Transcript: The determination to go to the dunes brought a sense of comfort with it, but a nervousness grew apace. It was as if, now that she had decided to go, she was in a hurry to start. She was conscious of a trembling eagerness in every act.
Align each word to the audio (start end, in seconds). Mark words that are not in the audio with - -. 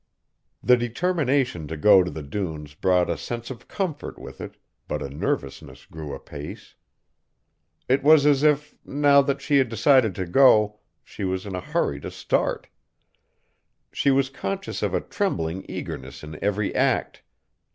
The 0.63 0.77
determination 0.77 1.67
to 1.67 1.77
go 1.77 2.01
to 2.03 2.09
the 2.09 2.23
dunes 2.23 2.73
brought 2.73 3.07
a 3.07 3.15
sense 3.19 3.51
of 3.51 3.67
comfort 3.67 4.17
with 4.17 4.41
it, 4.41 4.57
but 4.87 5.03
a 5.03 5.09
nervousness 5.11 5.85
grew 5.85 6.15
apace. 6.15 6.73
It 7.87 8.01
was 8.01 8.25
as 8.25 8.41
if, 8.41 8.73
now 8.83 9.21
that 9.21 9.43
she 9.43 9.57
had 9.59 9.69
decided 9.69 10.15
to 10.15 10.25
go, 10.25 10.79
she 11.03 11.23
was 11.23 11.45
in 11.45 11.53
a 11.53 11.61
hurry 11.61 11.99
to 11.99 12.09
start. 12.09 12.65
She 13.93 14.09
was 14.09 14.31
conscious 14.31 14.81
of 14.81 14.95
a 14.95 15.01
trembling 15.01 15.65
eagerness 15.69 16.23
in 16.23 16.43
every 16.43 16.73
act. 16.73 17.21